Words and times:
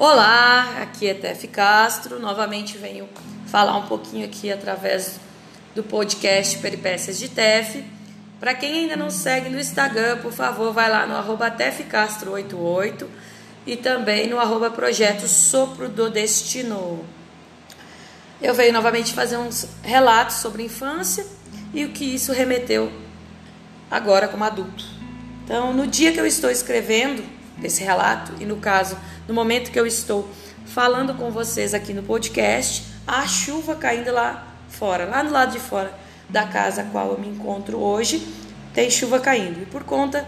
Olá, 0.00 0.76
aqui 0.80 1.08
é 1.08 1.14
Tef 1.14 1.48
Castro. 1.48 2.20
Novamente 2.20 2.78
venho 2.78 3.08
falar 3.48 3.76
um 3.76 3.88
pouquinho 3.88 4.24
aqui 4.24 4.48
através 4.52 5.18
do 5.74 5.82
podcast 5.82 6.56
Peripécias 6.58 7.18
de 7.18 7.28
Tef. 7.28 7.84
Para 8.38 8.54
quem 8.54 8.82
ainda 8.82 8.94
não 8.94 9.10
segue 9.10 9.48
no 9.48 9.58
Instagram, 9.58 10.18
por 10.18 10.30
favor, 10.32 10.72
vai 10.72 10.88
lá 10.88 11.04
no 11.04 11.16
arroba 11.16 11.50
tefcastro88 11.50 13.08
e 13.66 13.76
também 13.76 14.28
no 14.28 14.38
arroba 14.38 14.70
projeto 14.70 15.26
Sopro 15.26 15.88
do 15.88 16.08
Destino. 16.08 17.04
Eu 18.40 18.54
venho 18.54 18.72
novamente 18.72 19.12
fazer 19.12 19.36
uns 19.36 19.66
relatos 19.82 20.36
sobre 20.36 20.62
infância 20.62 21.26
e 21.74 21.84
o 21.84 21.88
que 21.88 22.04
isso 22.04 22.30
remeteu 22.30 22.92
agora 23.90 24.28
como 24.28 24.44
adulto. 24.44 24.84
Então, 25.44 25.72
no 25.72 25.88
dia 25.88 26.12
que 26.12 26.20
eu 26.20 26.26
estou 26.26 26.48
escrevendo 26.48 27.24
esse 27.60 27.82
relato, 27.82 28.32
e 28.38 28.44
no 28.44 28.58
caso 28.58 28.96
no 29.28 29.34
momento 29.34 29.70
que 29.70 29.78
eu 29.78 29.86
estou 29.86 30.26
falando 30.64 31.14
com 31.14 31.30
vocês 31.30 31.74
aqui 31.74 31.92
no 31.92 32.02
podcast, 32.02 32.86
a 33.06 33.26
chuva 33.26 33.76
caindo 33.76 34.10
lá 34.10 34.54
fora, 34.70 35.04
lá 35.04 35.22
do 35.22 35.30
lado 35.30 35.52
de 35.52 35.60
fora 35.60 35.92
da 36.28 36.46
casa 36.46 36.80
a 36.80 36.84
qual 36.86 37.12
eu 37.12 37.18
me 37.18 37.28
encontro 37.28 37.78
hoje, 37.78 38.26
tem 38.72 38.90
chuva 38.90 39.20
caindo. 39.20 39.62
E 39.62 39.66
por 39.66 39.84
conta 39.84 40.26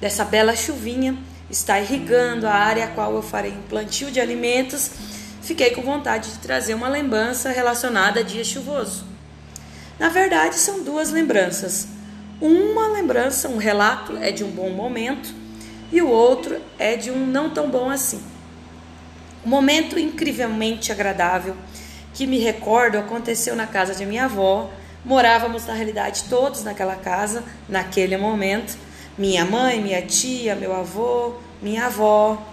dessa 0.00 0.24
bela 0.24 0.54
chuvinha, 0.54 1.18
está 1.50 1.80
irrigando 1.80 2.46
a 2.46 2.52
área 2.52 2.84
a 2.84 2.88
qual 2.88 3.14
eu 3.14 3.22
farei 3.22 3.50
um 3.50 3.62
plantio 3.62 4.12
de 4.12 4.20
alimentos, 4.20 4.92
fiquei 5.42 5.70
com 5.70 5.82
vontade 5.82 6.30
de 6.30 6.38
trazer 6.38 6.74
uma 6.74 6.88
lembrança 6.88 7.50
relacionada 7.50 8.20
a 8.20 8.22
dia 8.22 8.44
chuvoso. 8.44 9.04
Na 9.98 10.08
verdade, 10.08 10.54
são 10.54 10.84
duas 10.84 11.10
lembranças. 11.10 11.88
Uma 12.40 12.88
lembrança, 12.88 13.48
um 13.48 13.56
relato 13.56 14.16
é 14.18 14.30
de 14.30 14.44
um 14.44 14.50
bom 14.50 14.70
momento 14.70 15.34
e 15.90 16.00
o 16.02 16.08
outro 16.08 16.60
é 16.78 16.96
de 16.96 17.10
um 17.10 17.26
não 17.26 17.50
tão 17.50 17.70
bom 17.70 17.88
assim. 17.90 18.35
Um 19.46 19.48
momento 19.48 19.96
incrivelmente 19.96 20.90
agradável 20.90 21.56
que 22.12 22.26
me 22.26 22.36
recordo 22.36 22.98
aconteceu 22.98 23.54
na 23.54 23.64
casa 23.64 23.94
de 23.94 24.04
minha 24.04 24.24
avó. 24.24 24.68
Morávamos, 25.04 25.64
na 25.66 25.72
realidade, 25.72 26.24
todos 26.24 26.64
naquela 26.64 26.96
casa, 26.96 27.44
naquele 27.68 28.16
momento. 28.16 28.76
Minha 29.16 29.44
mãe, 29.44 29.80
minha 29.80 30.02
tia, 30.02 30.56
meu 30.56 30.74
avô, 30.74 31.34
minha 31.62 31.86
avó. 31.86 32.44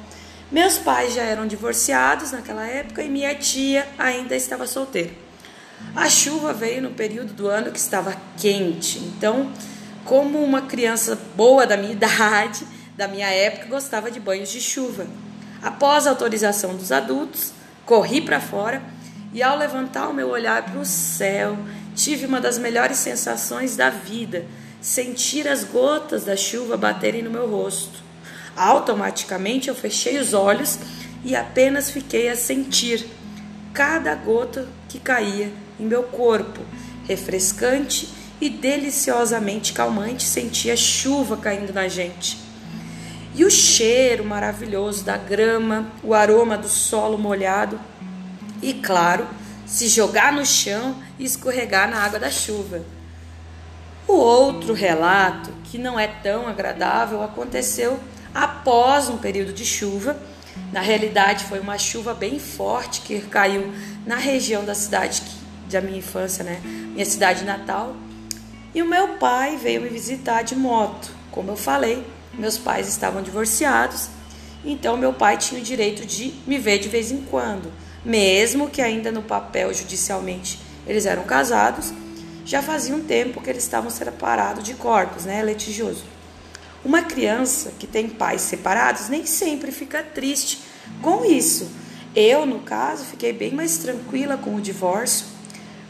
Meus 0.51 0.77
pais 0.77 1.15
já 1.15 1.23
eram 1.23 1.47
divorciados 1.47 2.31
naquela 2.31 2.67
época 2.67 3.01
e 3.01 3.09
minha 3.09 3.33
tia 3.33 3.87
ainda 3.97 4.35
estava 4.35 4.67
solteira. 4.67 5.09
A 5.95 6.07
chuva 6.07 6.53
veio 6.53 6.79
no 6.79 6.91
período 6.91 7.33
do 7.33 7.47
ano 7.47 7.71
que 7.71 7.79
estava 7.79 8.15
quente, 8.37 8.99
então, 8.99 9.51
como 10.05 10.43
uma 10.43 10.61
criança 10.61 11.19
boa 11.35 11.65
da 11.65 11.75
minha 11.75 11.93
idade, 11.93 12.67
da 12.95 13.07
minha 13.07 13.29
época, 13.31 13.65
gostava 13.65 14.11
de 14.11 14.19
banhos 14.19 14.51
de 14.51 14.61
chuva. 14.61 15.07
Após 15.63 16.05
a 16.05 16.09
autorização 16.09 16.75
dos 16.75 16.91
adultos, 16.91 17.53
corri 17.85 18.19
para 18.19 18.41
fora 18.41 18.83
e, 19.33 19.41
ao 19.41 19.57
levantar 19.57 20.09
o 20.09 20.13
meu 20.13 20.27
olhar 20.27 20.65
para 20.65 20.77
o 20.77 20.85
céu, 20.85 21.57
tive 21.95 22.25
uma 22.25 22.41
das 22.41 22.57
melhores 22.57 22.97
sensações 22.97 23.77
da 23.77 23.89
vida: 23.89 24.45
sentir 24.81 25.47
as 25.47 25.63
gotas 25.63 26.25
da 26.25 26.35
chuva 26.35 26.75
baterem 26.75 27.23
no 27.23 27.31
meu 27.31 27.49
rosto. 27.49 28.03
Automaticamente 28.57 29.69
eu 29.69 29.75
fechei 29.75 30.19
os 30.19 30.33
olhos 30.33 30.77
e 31.23 31.33
apenas 31.33 31.89
fiquei 31.89 32.27
a 32.27 32.35
sentir 32.35 33.07
cada 33.73 34.13
gota 34.13 34.67
que 34.89 34.99
caía 34.99 35.51
em 35.79 35.85
meu 35.85 36.03
corpo, 36.03 36.59
refrescante 37.07 38.09
e 38.41 38.49
deliciosamente 38.49 39.71
calmante, 39.71 40.23
sentia 40.23 40.75
chuva 40.75 41.37
caindo 41.37 41.71
na 41.71 41.87
gente. 41.87 42.37
E 43.35 43.43
o 43.43 43.49
cheiro 43.49 44.23
maravilhoso 44.23 45.03
da 45.03 45.17
grama, 45.17 45.87
o 46.03 46.13
aroma 46.13 46.57
do 46.57 46.67
solo 46.67 47.17
molhado 47.17 47.79
e, 48.61 48.73
claro, 48.75 49.27
se 49.65 49.87
jogar 49.87 50.31
no 50.31 50.45
chão 50.45 50.95
e 51.17 51.25
escorregar 51.25 51.89
na 51.89 51.97
água 51.97 52.19
da 52.19 52.29
chuva. 52.29 52.81
O 54.07 54.13
outro 54.13 54.73
relato, 54.73 55.49
que 55.63 55.77
não 55.77 55.99
é 55.99 56.07
tão 56.07 56.47
agradável, 56.47 57.23
aconteceu 57.23 57.99
após 58.33 59.09
um 59.09 59.17
período 59.17 59.51
de 59.51 59.65
chuva. 59.65 60.15
Na 60.71 60.81
realidade, 60.81 61.45
foi 61.45 61.59
uma 61.59 61.77
chuva 61.77 62.13
bem 62.13 62.37
forte 62.37 63.01
que 63.01 63.19
caiu 63.21 63.73
na 64.05 64.15
região 64.15 64.63
da 64.63 64.75
cidade 64.75 65.23
da 65.71 65.81
minha 65.81 65.97
infância, 65.97 66.43
né? 66.43 66.61
Minha 66.63 67.05
cidade 67.05 67.43
natal. 67.43 67.95
E 68.75 68.81
o 68.81 68.87
meu 68.87 69.15
pai 69.17 69.57
veio 69.57 69.81
me 69.81 69.89
visitar 69.89 70.43
de 70.43 70.55
moto, 70.55 71.09
como 71.31 71.51
eu 71.51 71.55
falei, 71.55 72.05
meus 72.33 72.57
pais 72.57 72.87
estavam 72.87 73.21
divorciados, 73.21 74.09
então 74.65 74.97
meu 74.97 75.13
pai 75.13 75.37
tinha 75.37 75.59
o 75.59 75.63
direito 75.63 76.05
de 76.05 76.33
me 76.47 76.57
ver 76.57 76.79
de 76.79 76.89
vez 76.89 77.11
em 77.11 77.21
quando, 77.21 77.71
mesmo 78.03 78.69
que 78.69 78.81
ainda 78.81 79.11
no 79.11 79.21
papel 79.21 79.73
judicialmente 79.73 80.59
eles 80.87 81.05
eram 81.05 81.23
casados, 81.23 81.93
já 82.45 82.61
fazia 82.61 82.95
um 82.95 83.03
tempo 83.03 83.41
que 83.41 83.49
eles 83.49 83.63
estavam 83.63 83.89
separados 83.89 84.63
de 84.63 84.73
corpos, 84.73 85.25
né, 85.25 85.43
litigioso. 85.43 86.03
Uma 86.83 87.01
criança 87.01 87.71
que 87.79 87.87
tem 87.87 88.09
pais 88.09 88.41
separados 88.41 89.07
nem 89.07 89.25
sempre 89.25 89.71
fica 89.71 90.03
triste 90.03 90.59
com 91.01 91.23
isso. 91.23 91.69
Eu, 92.13 92.45
no 92.45 92.59
caso, 92.59 93.05
fiquei 93.05 93.31
bem 93.31 93.53
mais 93.53 93.77
tranquila 93.77 94.37
com 94.37 94.55
o 94.55 94.61
divórcio, 94.61 95.25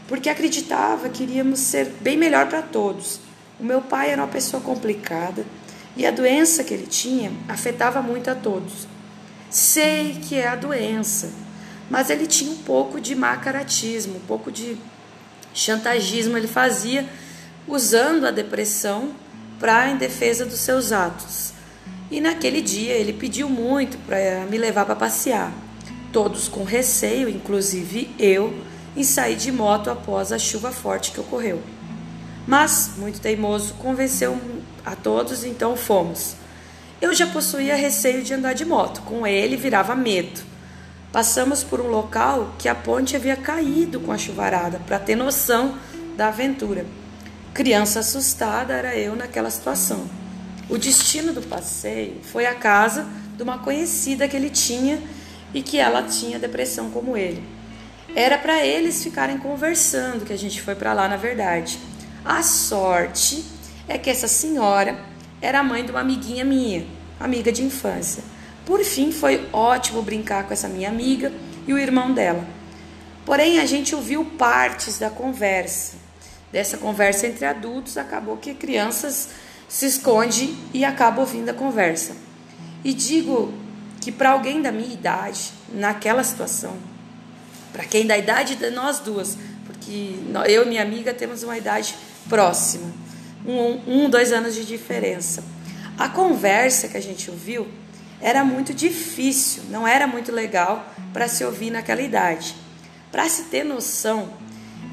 porque 0.06 0.28
acreditava 0.28 1.08
que 1.08 1.24
iríamos 1.24 1.58
ser 1.58 1.86
bem 2.00 2.16
melhor 2.16 2.48
para 2.48 2.62
todos. 2.62 3.18
O 3.58 3.64
meu 3.64 3.82
pai 3.82 4.10
era 4.10 4.22
uma 4.22 4.28
pessoa 4.28 4.62
complicada, 4.62 5.44
e 5.96 6.06
a 6.06 6.10
doença 6.10 6.64
que 6.64 6.74
ele 6.74 6.86
tinha 6.86 7.32
afetava 7.48 8.02
muito 8.02 8.30
a 8.30 8.34
todos. 8.34 8.86
Sei 9.50 10.14
que 10.14 10.34
é 10.34 10.48
a 10.48 10.56
doença, 10.56 11.30
mas 11.88 12.10
ele 12.10 12.26
tinha 12.26 12.50
um 12.50 12.58
pouco 12.58 13.00
de 13.00 13.14
macaratismo, 13.14 14.16
um 14.16 14.26
pouco 14.26 14.50
de 14.50 14.76
chantagismo 15.52 16.36
ele 16.36 16.48
fazia 16.48 17.08
usando 17.68 18.26
a 18.26 18.30
depressão 18.30 19.10
para 19.60 19.88
em 19.88 19.96
defesa 19.96 20.44
dos 20.44 20.58
seus 20.58 20.90
atos. 20.90 21.52
E 22.10 22.20
naquele 22.20 22.60
dia 22.60 22.92
ele 22.92 23.12
pediu 23.12 23.48
muito 23.48 23.96
para 23.98 24.44
me 24.50 24.58
levar 24.58 24.84
para 24.84 24.96
passear. 24.96 25.52
Todos 26.12 26.48
com 26.48 26.64
receio, 26.64 27.28
inclusive 27.28 28.14
eu, 28.18 28.54
em 28.96 29.02
sair 29.02 29.36
de 29.36 29.50
moto 29.50 29.90
após 29.90 30.32
a 30.32 30.38
chuva 30.38 30.70
forte 30.70 31.12
que 31.12 31.20
ocorreu. 31.20 31.62
Mas, 32.46 32.92
muito 32.98 33.20
teimoso, 33.20 33.74
convenceu 33.74 34.38
a 34.84 34.94
todos, 34.94 35.44
então 35.44 35.76
fomos. 35.76 36.36
Eu 37.00 37.14
já 37.14 37.26
possuía 37.26 37.76
receio 37.76 38.22
de 38.22 38.32
andar 38.32 38.54
de 38.54 38.64
moto, 38.64 39.02
com 39.02 39.26
ele 39.26 39.56
virava 39.56 39.94
medo. 39.94 40.40
Passamos 41.12 41.62
por 41.62 41.80
um 41.80 41.88
local 41.88 42.54
que 42.58 42.68
a 42.68 42.74
ponte 42.74 43.14
havia 43.14 43.36
caído 43.36 44.00
com 44.00 44.10
a 44.10 44.18
chuvarada, 44.18 44.80
para 44.86 44.98
ter 44.98 45.14
noção 45.14 45.78
da 46.16 46.28
aventura. 46.28 46.86
Criança 47.52 48.00
assustada 48.00 48.74
era 48.74 48.96
eu 48.96 49.14
naquela 49.14 49.50
situação. 49.50 50.08
O 50.68 50.76
destino 50.76 51.32
do 51.32 51.42
passeio 51.42 52.16
foi 52.22 52.46
a 52.46 52.54
casa 52.54 53.06
de 53.36 53.42
uma 53.42 53.58
conhecida 53.58 54.26
que 54.26 54.36
ele 54.36 54.50
tinha 54.50 54.98
e 55.52 55.62
que 55.62 55.78
ela 55.78 56.02
tinha 56.02 56.38
depressão 56.38 56.90
como 56.90 57.16
ele. 57.16 57.42
Era 58.14 58.38
para 58.38 58.64
eles 58.64 59.02
ficarem 59.02 59.38
conversando 59.38 60.24
que 60.24 60.32
a 60.32 60.38
gente 60.38 60.60
foi 60.62 60.74
para 60.74 60.92
lá, 60.92 61.08
na 61.08 61.16
verdade. 61.16 61.78
A 62.24 62.42
sorte 62.42 63.44
é 63.88 63.98
que 63.98 64.10
essa 64.10 64.28
senhora 64.28 64.98
era 65.40 65.62
mãe 65.62 65.84
de 65.84 65.90
uma 65.90 66.00
amiguinha 66.00 66.44
minha, 66.44 66.86
amiga 67.20 67.52
de 67.52 67.62
infância. 67.62 68.22
Por 68.64 68.82
fim, 68.82 69.12
foi 69.12 69.46
ótimo 69.52 70.02
brincar 70.02 70.44
com 70.44 70.52
essa 70.52 70.68
minha 70.68 70.88
amiga 70.88 71.32
e 71.66 71.72
o 71.72 71.78
irmão 71.78 72.12
dela. 72.12 72.46
Porém, 73.26 73.58
a 73.58 73.66
gente 73.66 73.94
ouviu 73.94 74.24
partes 74.24 74.98
da 74.98 75.10
conversa. 75.10 75.96
Dessa 76.50 76.78
conversa 76.78 77.26
entre 77.26 77.44
adultos, 77.44 77.96
acabou 77.96 78.36
que 78.36 78.54
crianças 78.54 79.30
se 79.68 79.86
esconde 79.86 80.56
e 80.72 80.84
acaba 80.84 81.20
ouvindo 81.20 81.48
a 81.48 81.54
conversa. 81.54 82.16
E 82.84 82.92
digo 82.92 83.52
que 84.00 84.12
para 84.12 84.30
alguém 84.30 84.62
da 84.62 84.70
minha 84.70 84.92
idade, 84.92 85.52
naquela 85.72 86.22
situação, 86.22 86.76
para 87.72 87.84
quem 87.84 88.06
da 88.06 88.16
idade 88.16 88.54
de 88.56 88.70
nós 88.70 89.00
duas, 89.00 89.36
porque 89.66 90.16
eu 90.46 90.64
e 90.64 90.68
minha 90.68 90.82
amiga 90.82 91.12
temos 91.12 91.42
uma 91.42 91.58
idade 91.58 91.96
próxima, 92.28 92.92
um, 93.46 94.04
um, 94.04 94.10
dois 94.10 94.32
anos 94.32 94.54
de 94.54 94.64
diferença. 94.64 95.44
A 95.98 96.08
conversa 96.08 96.88
que 96.88 96.96
a 96.96 97.02
gente 97.02 97.30
ouviu 97.30 97.68
era 98.20 98.44
muito 98.44 98.72
difícil, 98.72 99.64
não 99.70 99.86
era 99.86 100.06
muito 100.06 100.32
legal 100.32 100.86
para 101.12 101.28
se 101.28 101.44
ouvir 101.44 101.70
naquela 101.70 102.00
idade. 102.00 102.54
Para 103.12 103.28
se 103.28 103.44
ter 103.44 103.64
noção, 103.64 104.30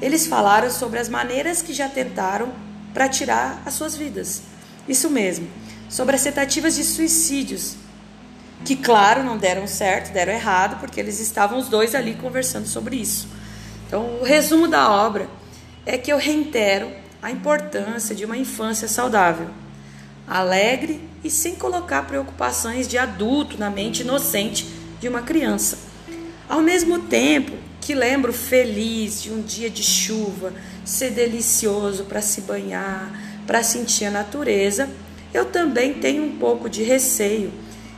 eles 0.00 0.26
falaram 0.26 0.70
sobre 0.70 0.98
as 0.98 1.08
maneiras 1.08 1.62
que 1.62 1.72
já 1.72 1.88
tentaram 1.88 2.52
para 2.92 3.08
tirar 3.08 3.62
as 3.64 3.74
suas 3.74 3.96
vidas. 3.96 4.42
Isso 4.86 5.08
mesmo, 5.08 5.48
sobre 5.88 6.14
as 6.14 6.22
tentativas 6.22 6.74
de 6.74 6.84
suicídios, 6.84 7.76
que, 8.64 8.76
claro, 8.76 9.24
não 9.24 9.36
deram 9.36 9.66
certo, 9.66 10.12
deram 10.12 10.32
errado, 10.32 10.78
porque 10.78 11.00
eles 11.00 11.18
estavam 11.18 11.58
os 11.58 11.68
dois 11.68 11.94
ali 11.94 12.14
conversando 12.14 12.66
sobre 12.66 12.96
isso. 12.96 13.26
Então, 13.86 14.20
o 14.20 14.24
resumo 14.24 14.68
da 14.68 14.90
obra 14.90 15.28
é 15.84 15.98
que 15.98 16.12
eu 16.12 16.18
reitero 16.18 17.01
a 17.22 17.30
importância 17.30 18.16
de 18.16 18.24
uma 18.24 18.36
infância 18.36 18.88
saudável, 18.88 19.48
alegre 20.26 21.00
e 21.22 21.30
sem 21.30 21.54
colocar 21.54 22.02
preocupações 22.02 22.88
de 22.88 22.98
adulto 22.98 23.56
na 23.56 23.70
mente 23.70 24.02
inocente 24.02 24.66
de 25.00 25.08
uma 25.08 25.22
criança. 25.22 25.78
Ao 26.48 26.60
mesmo 26.60 26.98
tempo 26.98 27.52
que 27.80 27.94
lembro 27.94 28.32
feliz 28.32 29.22
de 29.22 29.32
um 29.32 29.40
dia 29.40 29.70
de 29.70 29.84
chuva 29.84 30.52
ser 30.84 31.10
delicioso 31.10 32.04
para 32.04 32.20
se 32.20 32.40
banhar, 32.40 33.12
para 33.46 33.62
sentir 33.62 34.06
a 34.06 34.10
natureza, 34.10 34.90
eu 35.32 35.44
também 35.44 35.94
tenho 35.94 36.24
um 36.24 36.36
pouco 36.36 36.68
de 36.68 36.82
receio. 36.82 37.52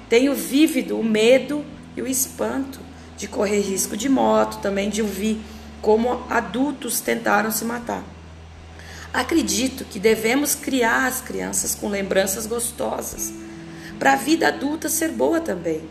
Tenho 0.08 0.34
vívido 0.34 0.98
o 0.98 1.04
medo 1.04 1.64
e 1.96 2.02
o 2.02 2.06
espanto 2.06 2.78
de 3.16 3.26
correr 3.26 3.60
risco 3.60 3.96
de 3.96 4.08
moto, 4.08 4.60
também 4.60 4.90
de 4.90 5.00
ouvir 5.00 5.40
como 5.80 6.24
adultos 6.28 7.00
tentaram 7.00 7.50
se 7.50 7.64
matar. 7.64 8.04
Acredito 9.14 9.84
que 9.84 10.00
devemos 10.00 10.56
criar 10.56 11.06
as 11.06 11.20
crianças 11.20 11.72
com 11.72 11.88
lembranças 11.88 12.46
gostosas, 12.46 13.32
para 13.98 14.14
a 14.14 14.16
vida 14.16 14.48
adulta 14.48 14.88
ser 14.88 15.12
boa 15.12 15.40
também. 15.40 15.82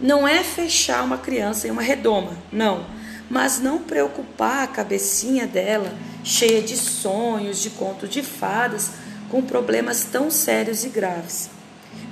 Não 0.00 0.26
é 0.26 0.42
fechar 0.42 1.04
uma 1.04 1.18
criança 1.18 1.68
em 1.68 1.70
uma 1.70 1.82
redoma, 1.82 2.38
não, 2.50 2.86
mas 3.28 3.60
não 3.60 3.80
preocupar 3.80 4.64
a 4.64 4.66
cabecinha 4.66 5.46
dela 5.46 5.94
cheia 6.24 6.62
de 6.62 6.74
sonhos, 6.74 7.60
de 7.60 7.68
contos 7.68 8.08
de 8.08 8.22
fadas, 8.22 8.92
com 9.30 9.42
problemas 9.42 10.04
tão 10.04 10.30
sérios 10.30 10.82
e 10.82 10.88
graves. 10.88 11.50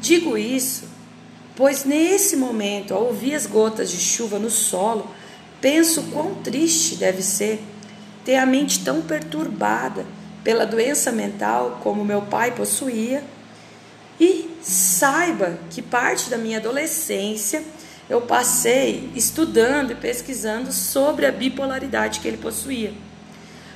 Digo 0.03 0.37
isso 0.37 0.99
pois 1.59 1.85
nesse 1.85 2.37
momento, 2.37 2.95
ao 2.95 3.07
ouvir 3.07 3.35
as 3.35 3.45
gotas 3.45 3.91
de 3.91 3.99
chuva 3.99 4.39
no 4.39 4.49
solo, 4.49 5.11
penso 5.61 6.05
quão 6.13 6.37
triste 6.37 6.95
deve 6.95 7.21
ser 7.21 7.61
ter 8.25 8.37
a 8.37 8.47
mente 8.47 8.85
tão 8.85 9.03
perturbada 9.03 10.07
pela 10.49 10.65
doença 10.65 11.13
mental 11.13 11.79
como 11.83 12.03
meu 12.03 12.23
pai 12.23 12.53
possuía 12.53 13.23
e 14.19 14.49
saiba 14.63 15.59
que 15.69 15.83
parte 15.83 16.31
da 16.31 16.39
minha 16.39 16.57
adolescência 16.57 17.63
eu 18.09 18.23
passei 18.23 19.11
estudando 19.15 19.91
e 19.91 19.95
pesquisando 19.95 20.73
sobre 20.73 21.27
a 21.27 21.31
bipolaridade 21.31 22.21
que 22.21 22.29
ele 22.29 22.39
possuía, 22.39 22.95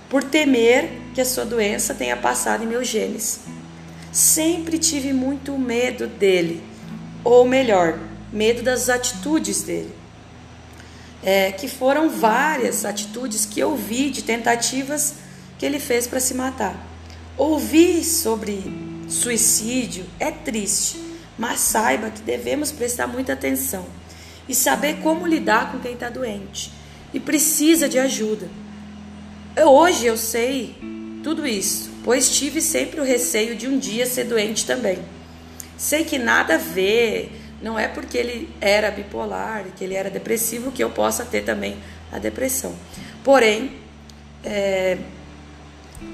por 0.09 0.25
temer 0.25 0.89
que 1.15 1.21
a 1.21 1.27
sua 1.27 1.45
doença 1.45 1.93
tenha 1.93 2.17
passado 2.17 2.65
em 2.65 2.67
meus 2.67 2.89
genes. 2.89 3.41
Sempre 4.11 4.79
tive 4.79 5.13
muito 5.13 5.59
medo 5.59 6.07
dele, 6.07 6.65
ou 7.23 7.45
melhor, 7.45 7.99
medo 8.33 8.63
das 8.63 8.89
atitudes 8.89 9.61
dele. 9.61 9.95
É, 11.23 11.53
que 11.53 11.69
foram 11.69 12.09
várias 12.09 12.87
atitudes 12.87 13.45
que 13.45 13.61
eu 13.61 13.77
vi 13.77 14.09
de 14.09 14.23
tentativas 14.23 15.17
que 15.63 15.67
ele 15.67 15.79
fez 15.79 16.09
para 16.09 16.19
se 16.19 16.35
matar. 16.35 16.75
Ouvir 17.39 18.03
sobre 18.03 18.65
suicídio 19.09 20.05
é 20.19 20.29
triste, 20.29 20.99
mas 21.39 21.61
saiba 21.61 22.11
que 22.11 22.21
devemos 22.21 22.73
prestar 22.73 23.07
muita 23.07 23.35
atenção 23.35 23.87
e 24.49 24.57
saber 24.57 24.97
como 24.97 25.25
lidar 25.25 25.71
com 25.71 25.79
quem 25.79 25.93
está 25.93 26.09
doente 26.11 26.73
e 27.15 27.21
precisa 27.21 27.89
de 27.89 27.97
ajuda. 27.97 28.49
Hoje 29.65 30.05
eu 30.05 30.17
sei 30.17 30.75
tudo 31.23 31.47
isso, 31.47 31.93
pois 32.03 32.29
tive 32.29 32.61
sempre 32.61 33.01
o 33.01 33.05
receio 33.05 33.55
de 33.55 33.69
um 33.69 33.79
dia 33.79 34.05
ser 34.05 34.25
doente 34.25 34.67
também. 34.67 34.99
Sei 35.79 36.03
que 36.03 36.19
nada 36.19 36.57
a 36.57 36.59
ver, 36.59 37.41
não 37.63 37.79
é 37.79 37.87
porque 37.87 38.19
ele 38.19 38.49
era 38.61 38.91
bipolar, 38.91 39.65
que 39.77 39.85
ele 39.85 39.95
era 39.95 40.11
depressivo, 40.11 40.73
que 40.73 40.83
eu 40.83 40.91
possa 40.91 41.25
ter 41.25 41.45
também 41.45 41.77
a 42.11 42.19
depressão. 42.19 42.75
Porém, 43.23 43.81
é, 44.43 44.99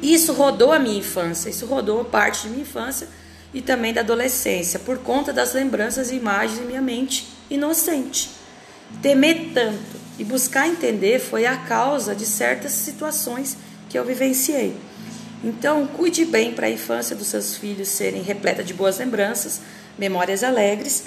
isso 0.03 0.33
rodou 0.33 0.73
a 0.73 0.79
minha 0.79 0.99
infância, 0.99 1.51
isso 1.51 1.67
rodou 1.67 2.05
parte 2.05 2.43
de 2.43 2.51
minha 2.51 2.63
infância 2.63 3.09
e 3.53 3.61
também 3.61 3.93
da 3.93 4.01
adolescência, 4.01 4.79
por 4.79 4.99
conta 4.99 5.33
das 5.33 5.55
lembranças 5.55 6.11
e 6.11 6.17
imagens 6.17 6.61
em 6.61 6.67
minha 6.67 6.83
mente 6.83 7.29
inocente. 7.51 8.31
Temer 9.03 9.51
tanto 9.53 9.99
e 10.19 10.25
buscar 10.25 10.69
entender 10.69 11.19
foi 11.19 11.47
a 11.47 11.57
causa 11.57 12.15
de 12.15 12.27
certas 12.27 12.73
situações 12.73 13.57
que 13.89 13.99
eu 13.99 14.05
vivenciei. 14.05 14.77
Então, 15.43 15.87
cuide 15.87 16.25
bem 16.25 16.53
para 16.53 16.67
a 16.67 16.71
infância 16.71 17.15
dos 17.15 17.29
seus 17.29 17.57
filhos 17.57 17.89
serem 17.89 18.23
repleta 18.23 18.63
de 18.63 18.75
boas 18.75 18.99
lembranças, 18.99 19.61
memórias 19.97 20.43
alegres, 20.43 21.05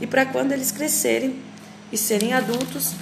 e 0.00 0.06
para 0.06 0.26
quando 0.26 0.52
eles 0.52 0.72
crescerem 0.72 1.40
e 1.92 1.98
serem 1.98 2.32
adultos, 2.32 2.92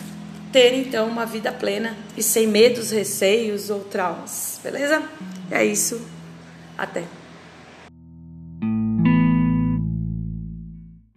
terem 0.54 0.82
então 0.82 1.08
uma 1.08 1.26
vida 1.26 1.50
plena 1.50 1.96
e 2.16 2.22
sem 2.22 2.46
medos, 2.46 2.92
receios 2.92 3.70
ou 3.70 3.80
traumas. 3.80 4.60
Beleza? 4.62 5.02
É 5.50 5.64
isso. 5.64 6.00
Até. 6.78 7.02